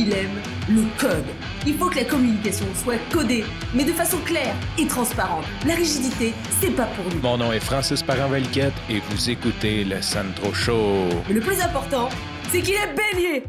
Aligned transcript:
il 0.00 0.14
aime 0.14 0.40
le 0.68 0.82
code. 0.98 1.26
Il 1.66 1.74
faut 1.74 1.90
que 1.90 1.96
la 1.96 2.04
communication 2.04 2.64
soit 2.74 2.98
codée, 3.12 3.44
mais 3.74 3.84
de 3.84 3.92
façon 3.92 4.16
claire 4.24 4.54
et 4.78 4.86
transparente. 4.86 5.44
La 5.66 5.74
rigidité, 5.74 6.32
c'est 6.60 6.70
pas 6.70 6.86
pour 6.86 7.04
nous. 7.12 7.20
Mon 7.20 7.36
nom 7.36 7.52
est 7.52 7.60
Francis 7.60 8.02
parent 8.02 8.32
et 8.34 9.00
vous 9.10 9.30
écoutez 9.30 9.84
le 9.84 10.00
Sandro 10.00 10.54
Show. 10.54 11.08
Mais 11.28 11.34
le 11.34 11.40
plus 11.40 11.60
important, 11.60 12.08
c'est 12.50 12.62
qu'il 12.62 12.74
est 12.74 12.94
bélier. 12.94 13.44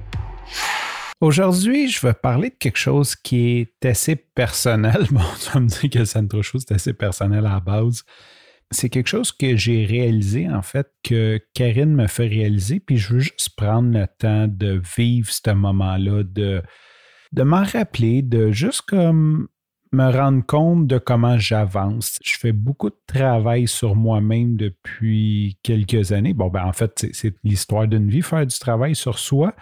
Aujourd'hui, 1.21 1.88
je 1.88 2.06
vais 2.06 2.14
parler 2.14 2.50
de 2.50 2.56
quelque 2.56 2.79
chose 2.79 3.15
qui 3.15 3.60
est 3.60 3.86
assez 3.86 4.18
personnel. 4.18 5.07
Bon, 5.11 5.21
tu 5.42 5.52
vas 5.52 5.60
me 5.61 5.68
dire 5.68 5.89
que 5.89 6.00
le 6.00 6.06
Sandro 6.06 6.42
Show, 6.42 6.60
c'est 6.60 6.74
assez 6.74 6.93
personnel 6.93 7.46
à 7.46 7.54
la 7.54 7.60
base 7.61 8.04
c'est 8.72 8.90
quelque 8.90 9.08
chose 9.08 9.32
que 9.32 9.56
j'ai 9.56 9.86
réalisé, 9.86 10.50
en 10.50 10.62
fait, 10.62 10.88
que 11.04 11.40
Karine 11.54 11.94
me 11.94 12.08
fait 12.08 12.28
réaliser, 12.28 12.80
puis 12.80 12.98
je 12.98 13.14
veux 13.14 13.20
juste 13.20 13.50
prendre 13.56 13.98
le 13.98 14.07
temps 14.18 14.48
de 14.48 14.82
vivre 14.98 15.29
ce 15.29 15.52
moment-là, 15.52 16.24
de, 16.24 16.62
de 17.34 17.43
m'en 17.43 17.64
rappeler, 17.64 18.21
de 18.21 18.52
juste 18.52 18.82
comme 18.84 19.48
me 19.93 20.10
rendre 20.10 20.46
compte 20.46 20.88
de 20.88 20.98
comment 20.98 21.38
j'avance. 21.38 22.18
Je 22.24 22.38
fais 22.38 22.54
beaucoup 22.54 22.89
de 22.89 23.00
travail 23.07 23.68
sur 23.68 23.96
moi-même 23.96 24.56
depuis 24.56 25.57
quelques 25.64 26.14
années. 26.14 26.34
Bon, 26.34 26.48
ben 26.48 26.64
en 26.64 26.71
fait, 26.71 27.07
c'est 27.12 27.36
l'histoire 27.43 27.88
d'une 27.88 28.10
vie, 28.10 28.21
faire 28.21 28.48
du 28.48 28.57
travail 28.57 28.96
sur 28.96 29.20
soi. 29.20 29.54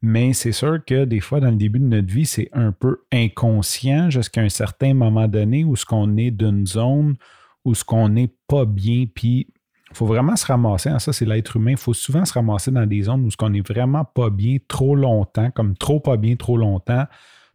Mais 0.00 0.32
c'est 0.32 0.52
sûr 0.52 0.84
que 0.86 1.04
des 1.04 1.20
fois, 1.20 1.40
dans 1.40 1.50
le 1.50 1.56
début 1.56 1.78
de 1.78 1.84
notre 1.86 2.12
vie, 2.12 2.26
c'est 2.26 2.48
un 2.52 2.72
peu 2.72 3.02
inconscient 3.12 4.10
jusqu'à 4.10 4.40
un 4.40 4.48
certain 4.48 4.94
moment 4.94 5.28
donné 5.28 5.64
où 5.64 5.76
ce 5.76 5.84
qu'on 5.84 6.16
est 6.16 6.30
d'une 6.30 6.66
zone 6.66 7.16
où 7.64 7.74
ce 7.74 7.84
qu'on 7.84 8.08
n'est 8.08 8.32
pas 8.46 8.64
bien, 8.64 9.06
puis 9.12 9.48
il 9.90 9.96
faut 9.96 10.06
vraiment 10.06 10.34
se 10.36 10.46
ramasser, 10.46 10.88
hein, 10.88 10.98
ça 10.98 11.12
c'est 11.12 11.24
l'être 11.24 11.56
humain, 11.56 11.72
il 11.72 11.76
faut 11.76 11.94
souvent 11.94 12.24
se 12.24 12.32
ramasser 12.32 12.70
dans 12.70 12.86
des 12.86 13.02
zones 13.02 13.24
où 13.24 13.30
ce 13.30 13.36
qu'on 13.36 13.50
n'est 13.50 13.60
vraiment 13.60 14.04
pas 14.04 14.28
bien 14.30 14.56
trop 14.66 14.96
longtemps, 14.96 15.50
comme 15.50 15.76
trop 15.76 16.00
pas 16.00 16.16
bien 16.16 16.36
trop 16.36 16.56
longtemps, 16.56 17.06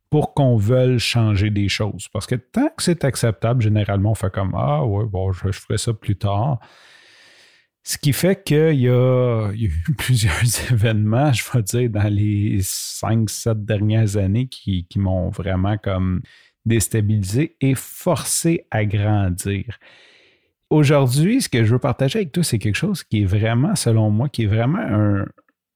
pour 0.10 0.34
qu'on 0.34 0.56
veuille 0.56 1.00
changer 1.00 1.50
des 1.50 1.70
choses. 1.70 2.08
Parce 2.12 2.26
que 2.26 2.36
tant 2.36 2.70
que 2.76 2.82
c'est 2.82 3.04
acceptable, 3.04 3.62
généralement, 3.62 4.12
on 4.12 4.16
fait 4.16 4.32
comme 4.32 4.54
Ah 4.56 4.84
ouais, 4.86 5.06
bon, 5.06 5.32
je, 5.32 5.52
ferai 5.52 5.78
ça 5.78 5.94
plus 5.94 6.16
tard. 6.16 6.60
Ce 7.84 7.98
qui 7.98 8.14
fait 8.14 8.44
qu'il 8.44 8.80
y, 8.80 8.90
a 8.90 9.52
eu 9.52 9.72
plusieurs 9.98 10.42
événements, 10.72 11.32
je 11.34 11.44
vais 11.52 11.62
dire, 11.62 11.90
dans 11.90 12.12
les 12.12 12.60
5-7 12.62 13.66
dernières 13.66 14.18
années 14.18 14.48
qui 14.48 14.88
m'ont 14.96 15.30
vraiment 15.30 15.78
comme 15.78 16.22
déstabilisé 16.66 17.56
et 17.62 17.76
forcé 17.76 18.66
à 18.72 18.86
grandir. 18.86 19.80
Aujourd'hui, 20.70 21.42
ce 21.42 21.50
que 21.50 21.64
je 21.64 21.72
veux 21.72 21.80
partager 21.80 22.20
avec 22.20 22.32
toi, 22.32 22.44
c'est 22.44 22.60
quelque 22.60 22.76
chose 22.76 23.04
qui 23.04 23.24
est 23.24 23.26
vraiment, 23.26 23.76
selon 23.76 24.12
moi, 24.12 24.30
qui 24.30 24.44
est 24.44 24.48
vraiment 24.48 24.80
un, 24.80 25.26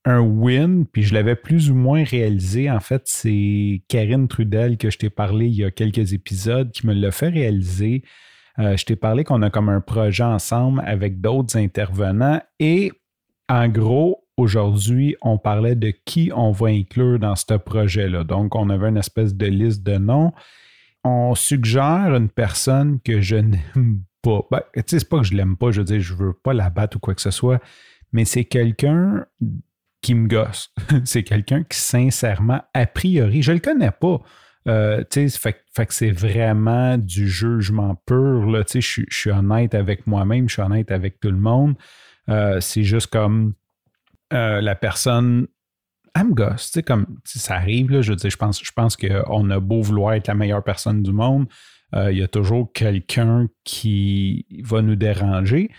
un 0.05 0.19
win, 0.19 0.85
puis 0.85 1.03
je 1.03 1.13
l'avais 1.13 1.35
plus 1.35 1.71
ou 1.71 1.75
moins 1.75 2.03
réalisé. 2.03 2.69
En 2.69 2.79
fait, 2.79 3.03
c'est 3.05 3.81
Karine 3.87 4.27
Trudel 4.27 4.77
que 4.77 4.89
je 4.89 4.97
t'ai 4.97 5.09
parlé 5.09 5.47
il 5.47 5.55
y 5.55 5.63
a 5.63 5.71
quelques 5.71 6.13
épisodes 6.13 6.71
qui 6.71 6.85
me 6.85 6.93
l'a 6.93 7.11
fait 7.11 7.29
réaliser. 7.29 8.03
Euh, 8.59 8.77
je 8.77 8.85
t'ai 8.85 8.95
parlé 8.95 9.23
qu'on 9.23 9.41
a 9.41 9.49
comme 9.49 9.69
un 9.69 9.81
projet 9.81 10.23
ensemble 10.23 10.83
avec 10.85 11.21
d'autres 11.21 11.57
intervenants 11.57 12.41
et 12.59 12.91
en 13.49 13.67
gros, 13.67 14.25
aujourd'hui, 14.37 15.15
on 15.21 15.37
parlait 15.37 15.75
de 15.75 15.93
qui 16.05 16.31
on 16.35 16.51
va 16.51 16.67
inclure 16.67 17.19
dans 17.19 17.35
ce 17.35 17.55
projet-là. 17.55 18.23
Donc, 18.23 18.55
on 18.55 18.69
avait 18.69 18.89
une 18.89 18.97
espèce 18.97 19.35
de 19.35 19.45
liste 19.47 19.83
de 19.83 19.97
noms 19.97 20.31
on 21.03 21.35
suggère 21.35 22.15
une 22.15 22.29
personne 22.29 22.99
que 23.01 23.21
je 23.21 23.35
n'aime 23.35 24.03
pas. 24.21 24.41
Ben, 24.51 24.61
tu 24.73 24.81
sais, 24.87 24.99
c'est 24.99 25.09
pas 25.09 25.19
que 25.19 25.25
je 25.25 25.33
l'aime 25.33 25.57
pas, 25.57 25.71
je 25.71 25.81
veux 25.81 25.85
dire, 25.85 25.99
je 25.99 26.13
veux 26.13 26.33
pas 26.33 26.53
la 26.53 26.69
battre 26.69 26.97
ou 26.97 26.99
quoi 26.99 27.13
que 27.13 27.21
ce 27.21 27.31
soit, 27.31 27.61
mais 28.11 28.25
c'est 28.25 28.45
quelqu'un 28.45 29.25
qui 30.01 30.15
me 30.15 30.27
gosse. 30.27 30.73
c'est 31.05 31.23
quelqu'un 31.23 31.63
qui, 31.63 31.77
sincèrement, 31.77 32.61
a 32.73 32.85
priori, 32.85 33.41
je 33.41 33.51
le 33.51 33.59
connais 33.59 33.91
pas. 33.91 34.21
Euh, 34.67 35.03
tu 35.09 35.27
sais, 35.27 35.39
fait, 35.73 35.85
que 35.85 35.94
c'est 35.94 36.11
vraiment 36.11 36.97
du 36.97 37.28
jugement 37.28 37.95
pur. 38.05 38.45
Tu 38.67 38.81
sais, 38.81 39.05
je, 39.09 39.16
suis 39.16 39.31
honnête 39.31 39.75
avec 39.75 40.07
moi-même, 40.07 40.47
je 40.47 40.53
suis 40.53 40.61
honnête 40.61 40.91
avec 40.91 41.19
tout 41.19 41.31
le 41.31 41.38
monde. 41.38 41.75
Euh, 42.29 42.61
c'est 42.61 42.83
juste 42.83 43.07
comme 43.07 43.53
euh, 44.31 44.61
la 44.61 44.75
personne 44.75 45.47
elle 46.16 46.28
me 46.28 46.34
gosse, 46.34 46.68
tu 46.68 46.74
sais, 46.74 46.84
comme 46.84 47.07
ça 47.25 47.56
arrive, 47.56 47.91
là, 47.91 48.01
je 48.01 48.12
veux 48.12 48.16
dire, 48.16 48.29
je 48.29 48.38
pense, 48.38 48.63
je 48.63 48.72
pense 48.72 48.96
qu'on 48.96 49.50
a 49.50 49.59
beau 49.59 49.81
vouloir 49.81 50.13
être 50.13 50.28
la 50.28 50.35
meilleure 50.35 50.63
personne 50.63 51.01
du 51.01 51.12
monde, 51.12 51.47
euh, 51.96 52.12
il 52.12 52.19
y 52.19 52.24
a 52.24 52.28
toujours 52.28 52.72
quelqu'un 52.72 53.47
qui 53.63 54.46
va 54.63 54.81
nous 54.81 54.96
déranger. 54.96 55.69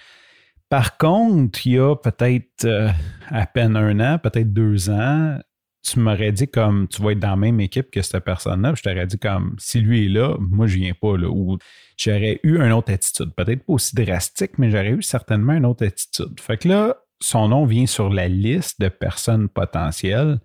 Par 0.68 0.96
contre, 0.96 1.66
il 1.66 1.74
y 1.74 1.78
a 1.78 1.94
peut-être 1.94 2.64
euh, 2.64 2.90
à 3.28 3.46
peine 3.46 3.76
un 3.76 4.00
an, 4.00 4.18
peut-être 4.18 4.52
deux 4.52 4.90
ans, 4.90 5.38
tu 5.84 6.00
m'aurais 6.00 6.32
dit 6.32 6.48
comme 6.48 6.88
tu 6.88 7.02
vas 7.02 7.12
être 7.12 7.20
dans 7.20 7.30
la 7.30 7.36
même 7.36 7.60
équipe 7.60 7.90
que 7.90 8.00
cette 8.00 8.24
personne-là, 8.24 8.72
je 8.74 8.82
t'aurais 8.82 9.06
dit 9.06 9.18
comme 9.18 9.54
si 9.58 9.80
lui 9.80 10.06
est 10.06 10.08
là, 10.08 10.34
moi 10.38 10.66
je 10.66 10.76
viens 10.76 10.94
pas 10.94 11.16
là. 11.16 11.28
Ou 11.28 11.58
j'aurais 11.96 12.40
eu 12.42 12.56
une 12.56 12.72
autre 12.72 12.92
attitude. 12.92 13.34
Peut-être 13.36 13.64
pas 13.64 13.72
aussi 13.74 13.94
drastique, 13.94 14.58
mais 14.58 14.70
j'aurais 14.70 14.90
eu 14.90 15.02
certainement 15.02 15.52
une 15.52 15.66
autre 15.66 15.86
attitude. 15.86 16.40
Fait 16.40 16.56
que 16.56 16.68
là, 16.68 16.96
son 17.20 17.48
nom 17.48 17.64
vient 17.64 17.86
sur 17.86 18.10
la 18.10 18.28
liste 18.28 18.80
de 18.80 18.88
personnes 18.88 19.48
potentielles. 19.48 20.40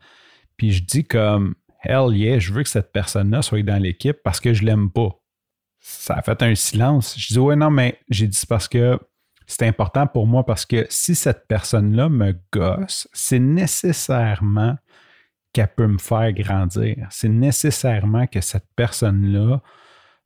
Puis 0.58 0.72
je 0.72 0.84
dis 0.84 1.06
comme 1.06 1.56
Hell 1.84 2.16
yeah, 2.16 2.40
je 2.40 2.54
veux 2.54 2.64
que 2.64 2.70
cette 2.70 2.92
personne-là 2.92 3.42
soit 3.42 3.64
dans 3.64 3.82
l'équipe 3.82 4.18
parce 4.24 4.40
que 4.40 4.54
je 4.54 4.64
l'aime 4.64 4.92
pas. 4.92 5.10
Ça 5.80 6.16
a 6.16 6.22
fait 6.22 6.42
un 6.44 6.56
silence. 6.56 7.16
Je 7.18 7.34
dis 7.34 7.40
Ouais, 7.40 7.56
non, 7.56 7.70
mais 7.70 8.00
j'ai 8.10 8.28
dit 8.28 8.46
parce 8.48 8.68
que 8.68 9.00
c'est 9.48 9.66
important 9.66 10.06
pour 10.06 10.28
moi 10.28 10.46
parce 10.46 10.66
que 10.66 10.86
si 10.90 11.16
cette 11.16 11.48
personne-là 11.48 12.10
me 12.10 12.38
gosse, 12.52 13.08
c'est 13.14 13.40
nécessairement 13.40 14.76
qu'elle 15.54 15.74
peut 15.74 15.88
me 15.88 15.98
faire 15.98 16.32
grandir. 16.34 17.08
C'est 17.10 17.30
nécessairement 17.30 18.28
que 18.28 18.42
cette 18.42 18.68
personne-là 18.76 19.62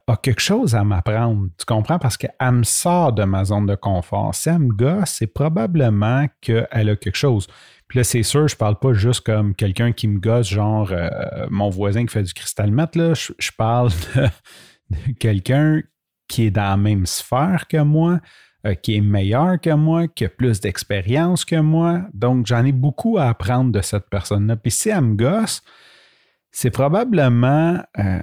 a 0.07 0.17
quelque 0.17 0.41
chose 0.41 0.75
à 0.75 0.83
m'apprendre. 0.83 1.47
Tu 1.57 1.65
comprends? 1.65 1.99
Parce 1.99 2.17
qu'elle 2.17 2.51
me 2.51 2.63
sort 2.63 3.13
de 3.13 3.23
ma 3.23 3.45
zone 3.45 3.65
de 3.65 3.75
confort. 3.75 4.35
Si 4.35 4.49
elle 4.49 4.59
me 4.59 4.73
gosse, 4.73 5.11
c'est 5.11 5.27
probablement 5.27 6.27
qu'elle 6.41 6.67
a 6.71 6.95
quelque 6.95 7.15
chose. 7.15 7.47
Puis 7.87 7.99
là, 7.99 8.03
c'est 8.03 8.23
sûr, 8.23 8.47
je 8.47 8.55
parle 8.55 8.79
pas 8.79 8.93
juste 8.93 9.21
comme 9.21 9.55
quelqu'un 9.55 9.91
qui 9.91 10.07
me 10.07 10.19
gosse, 10.19 10.49
genre 10.49 10.91
euh, 10.91 11.09
mon 11.49 11.69
voisin 11.69 12.05
qui 12.05 12.11
fait 12.11 12.23
du 12.23 12.33
cristal 12.33 12.71
mat. 12.71 12.91
Je, 12.95 13.51
parle 13.57 13.91
de, 14.89 15.13
quelqu'un 15.19 15.81
qui 16.27 16.45
est 16.45 16.51
dans 16.51 16.69
la 16.69 16.77
même 16.77 17.05
sphère 17.05 17.67
que 17.69 17.77
moi, 17.77 18.19
euh, 18.65 18.73
qui 18.73 18.97
est 18.97 19.01
meilleur 19.01 19.59
que 19.61 19.73
moi, 19.73 20.07
qui 20.07 20.25
a 20.25 20.29
plus 20.29 20.59
d'expérience 20.59 21.45
que 21.45 21.57
moi. 21.57 22.01
Donc, 22.13 22.47
j'en 22.47 22.65
ai 22.65 22.71
beaucoup 22.71 23.17
à 23.17 23.29
apprendre 23.29 23.71
de 23.71 23.81
cette 23.81 24.09
personne-là. 24.09 24.55
Puis 24.55 24.71
si 24.71 24.89
elle 24.89 25.01
me 25.01 25.15
gosse, 25.15 25.61
c'est 26.51 26.71
probablement 26.71 27.83
euh, 27.99 28.19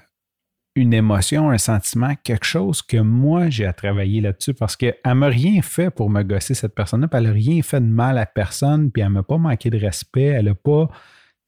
une 0.76 0.94
émotion, 0.94 1.50
un 1.50 1.58
sentiment, 1.58 2.14
quelque 2.22 2.44
chose 2.44 2.82
que 2.82 2.96
moi 2.96 3.50
j'ai 3.50 3.66
à 3.66 3.72
travailler 3.72 4.20
là-dessus 4.20 4.54
parce 4.54 4.76
qu'elle 4.76 4.96
ne 5.04 5.14
m'a 5.14 5.26
rien 5.26 5.62
fait 5.62 5.90
pour 5.90 6.10
me 6.10 6.22
gosser 6.22 6.54
cette 6.54 6.74
personne-là, 6.74 7.08
puis 7.08 7.18
elle 7.18 7.24
n'a 7.24 7.32
rien 7.32 7.62
fait 7.62 7.80
de 7.80 7.86
mal 7.86 8.18
à 8.18 8.26
personne, 8.26 8.90
puis 8.90 9.02
elle 9.02 9.08
ne 9.08 9.14
m'a 9.14 9.22
pas 9.22 9.38
manqué 9.38 9.70
de 9.70 9.78
respect, 9.78 10.22
elle 10.22 10.46
n'a 10.46 10.54
pas. 10.54 10.88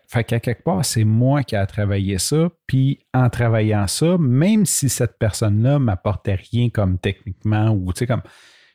Fait 0.08 0.24
qu'à 0.24 0.40
quelque 0.40 0.62
part, 0.62 0.84
c'est 0.84 1.04
moi 1.04 1.42
qui 1.42 1.54
ai 1.54 1.58
à 1.58 1.66
travailler 1.66 2.18
ça, 2.18 2.50
puis 2.66 3.06
en 3.14 3.30
travaillant 3.30 3.86
ça, 3.86 4.18
même 4.18 4.66
si 4.66 4.88
cette 4.88 5.18
personne-là 5.18 5.78
m'apportait 5.78 6.34
rien 6.34 6.68
comme 6.68 6.98
techniquement 6.98 7.70
ou 7.70 7.92
tu 7.92 8.00
sais, 8.00 8.06
comme 8.06 8.22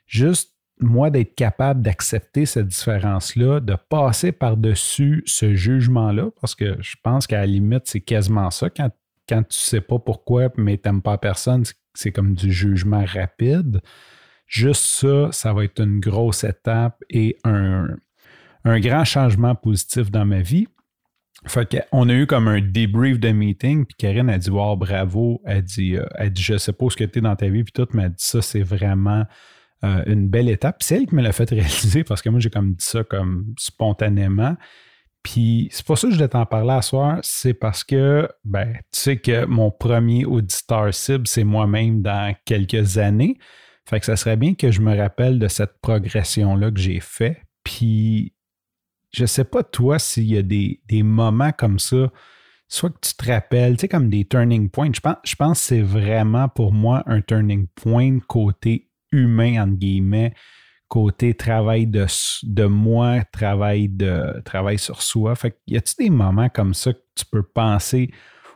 juste 0.08 0.54
moi 0.80 1.10
d'être 1.10 1.36
capable 1.36 1.82
d'accepter 1.82 2.46
cette 2.46 2.68
différence-là, 2.68 3.60
de 3.60 3.76
passer 3.90 4.32
par-dessus 4.32 5.24
ce 5.26 5.56
jugement-là, 5.56 6.30
parce 6.40 6.56
que 6.56 6.78
je 6.82 6.96
pense 7.04 7.28
qu'à 7.28 7.40
la 7.40 7.46
limite, 7.46 7.84
c'est 7.86 8.02
quasiment 8.02 8.50
ça 8.50 8.70
quand 8.70 8.90
quand 9.28 9.44
tu 9.44 9.58
sais 9.58 9.82
pas 9.82 10.00
pourquoi, 10.00 10.50
mais 10.58 10.78
tu 10.78 10.88
n'aimes 10.88 11.02
pas 11.02 11.18
personne, 11.18 11.64
c'est 11.94 12.12
comme 12.12 12.34
du 12.34 12.52
jugement 12.52 13.04
rapide. 13.06 13.82
Juste 14.48 14.84
ça, 14.84 15.30
ça 15.32 15.54
va 15.54 15.66
être 15.66 15.82
une 15.82 16.00
grosse 16.00 16.44
étape 16.44 17.04
et 17.10 17.38
un, 17.44 17.88
grand 18.66 19.04
changement 19.04 19.56
positif 19.56 20.10
dans 20.10 20.26
ma 20.26 20.42
vie. 20.42 20.68
Fait 21.46 21.86
on 21.92 22.10
a 22.10 22.14
eu 22.14 22.26
comme 22.26 22.48
un 22.48 22.60
debrief 22.62 23.20
de 23.20 23.30
meeting, 23.30 23.86
puis 23.86 23.96
Karine 23.98 24.30
a 24.30 24.38
dit 24.38 24.50
Wow, 24.50 24.76
bravo. 24.76 25.42
Elle 25.46 25.64
dit, 25.64 25.96
euh, 25.98 26.30
dit 26.30 26.42
Je 26.42 26.58
sais 26.58 26.74
pas 26.74 26.90
ce 26.90 26.98
que 26.98 27.04
tu 27.04 27.20
es 27.20 27.22
dans 27.22 27.36
ta 27.36 27.48
vie, 27.48 27.64
puis 27.64 27.74
tout, 27.74 27.88
mais 27.94 28.04
elle 28.04 28.10
dit 28.10 28.24
ça, 28.24 28.42
c'est 28.42 28.64
vraiment 28.64 29.24
euh, 29.84 30.04
une 30.08 30.28
belle 30.28 30.50
étape. 30.50 30.78
C'est 30.82 30.96
elle 30.96 31.06
qui 31.06 31.16
me 31.16 31.22
l'a 31.22 31.32
fait 31.32 31.50
réaliser 31.50 32.04
parce 32.04 32.22
que 32.22 32.30
moi, 32.30 32.40
j'ai 32.40 32.50
comme 32.50 32.74
dit 32.74 32.86
ça 32.86 33.04
comme 33.04 33.54
spontanément. 33.58 34.58
Puis 35.24 35.68
c'est 35.72 35.86
pour 35.86 35.98
ça 35.98 36.08
que 36.08 36.14
je 36.14 36.18
voulais 36.18 36.30
t'en 36.30 36.46
parler 36.46 36.74
à 36.74 36.82
soir, 36.82 37.20
c'est 37.22 37.54
parce 37.54 37.84
que, 37.84 38.30
ben, 38.46 38.74
tu 38.74 39.00
sais 39.00 39.18
que 39.18 39.46
mon 39.46 39.72
premier 39.72 40.26
auditeur 40.26 40.94
cible, 40.94 41.28
c'est 41.28 41.44
moi-même 41.44 42.02
dans 42.02 42.34
quelques 42.46 42.98
années. 42.98 43.38
Fait 43.88 44.00
que 44.00 44.06
ça 44.06 44.16
serait 44.16 44.38
bien 44.38 44.54
que 44.54 44.72
je 44.72 44.82
me 44.82 44.96
rappelle 44.96 45.40
de 45.40 45.48
cette 45.48 45.80
progression-là 45.82 46.72
que 46.72 46.80
j'ai 46.80 47.00
fait. 47.00 47.42
Puis, 47.64 48.34
je 49.12 49.26
sais 49.26 49.46
pas 49.46 49.64
toi 49.64 50.00
s'il 50.00 50.26
y 50.26 50.38
a 50.38 50.42
des, 50.42 50.82
moments 51.04 51.52
comme 51.52 51.80
ça, 51.80 52.12
soit 52.68 52.90
que 52.90 53.00
tu 53.02 53.14
te 53.14 53.32
rappelles, 53.32 53.78
tu 53.78 53.82
sais, 53.82 53.88
comme 53.88 54.10
des 54.10 54.26
turning 54.26 54.70
points. 54.70 54.92
Je 54.94 55.00
je 55.24 55.36
pense 55.36 55.60
que 55.60 55.66
c'est 55.66 55.82
vraiment 55.82 56.50
pour 56.50 56.74
moi 56.74 57.04
un 57.06 57.22
turning 57.22 57.68
point 57.76 58.20
côté 58.28 58.90
humain, 59.12 59.64
entre 59.64 59.78
guillemets, 59.78 60.34
côté 60.88 61.34
travail 61.34 61.88
de, 61.88 62.66
moi, 62.66 63.24
travail, 63.32 63.90
de, 63.90 64.42
travail 64.46 64.78
sur 64.78 65.02
soi. 65.02 65.36
Fait 65.36 65.58
y 65.68 65.78
a-t-il 65.78 66.06
des 66.06 66.10
moments 66.10 66.50
comme 66.50 66.74
ça 66.74 66.94
que 66.94 67.00
tu 67.16 67.26
peux 67.26 67.44
penser, 67.44 68.12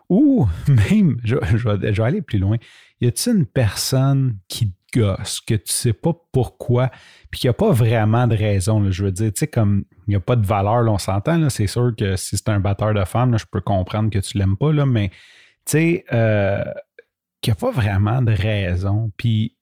ou 0.10 0.48
même, 0.68 1.18
je, 1.24 1.36
vais, 1.36 2.02
aller 2.02 2.22
plus 2.22 2.40
loin, 2.40 2.58
y 3.00 3.08
a-t-il 3.08 3.38
une 3.38 3.46
personne 3.46 4.38
qui 4.48 4.74
gosse, 4.94 5.40
que 5.40 5.56
tu 5.56 5.72
sais 5.72 5.94
pas 5.94 6.14
pourquoi, 6.34 6.90
puis 7.30 7.40
qu'il 7.40 7.48
n'y 7.48 7.52
a 7.52 7.54
pas 7.54 7.72
vraiment 7.72 8.28
de 8.28 8.36
raison, 8.36 8.92
je 8.92 9.06
veux 9.06 9.12
dire, 9.12 9.32
tu 9.32 9.40
sais, 9.40 9.48
comme 9.48 9.86
il 10.08 10.12
n'y 10.12 10.16
a 10.16 10.20
pas 10.20 10.36
de 10.36 10.46
valeur, 10.46 10.92
on 10.92 10.98
s'entend, 10.98 11.50
c'est 11.50 11.68
sûr 11.68 11.94
que 11.98 12.18
si 12.18 12.38
c'est 12.38 12.50
un 12.50 12.60
batteur 12.60 12.94
de 12.94 13.04
femmes, 13.06 13.38
je 13.38 13.46
peux 13.50 13.62
comprendre 13.62 14.10
que 14.10 14.20
tu 14.20 14.38
l'aimes 14.38 14.58
pas, 14.58 14.74
là, 14.74 14.86
mais 14.86 15.10
tu 15.66 15.72
sais, 15.72 16.06
euh, 16.12 16.64
qu'il 17.42 17.52
n'y 17.54 17.58
a 17.58 17.60
pas 17.60 17.72
vraiment 17.72 18.22
de 18.22 18.34
raison, 18.34 19.12
puis 19.16 19.56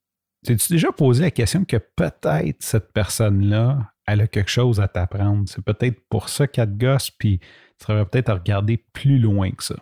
T'es-tu 0.45 0.71
déjà 0.74 0.91
posé 0.91 1.24
la 1.24 1.31
question 1.31 1.65
que 1.65 1.77
peut-être 1.77 2.57
cette 2.62 2.94
personne-là, 2.94 3.91
elle 4.07 4.21
a 4.21 4.27
quelque 4.27 4.50
chose 4.50 4.80
à 4.80 4.88
t'apprendre? 4.88 5.47
C'est 5.47 5.63
peut-être 5.63 6.00
pour 6.09 6.30
ça 6.30 6.47
qu'elle 6.47 6.69
te 6.69 6.86
gosse, 6.86 7.12
puis 7.12 7.39
tu 7.39 7.86
devrais 7.88 8.06
peut-être 8.06 8.33
regarder 8.33 8.77
plus 8.77 9.19
loin 9.19 9.51
que 9.51 9.63
ça. 9.63 9.75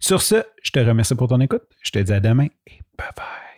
Sur 0.00 0.22
ce, 0.22 0.42
je 0.62 0.70
te 0.70 0.78
remercie 0.78 1.14
pour 1.14 1.28
ton 1.28 1.40
écoute. 1.40 1.64
Je 1.82 1.90
te 1.90 1.98
dis 1.98 2.12
à 2.12 2.20
demain 2.20 2.48
et 2.66 2.80
bye 2.98 3.08
bye. 3.16 3.53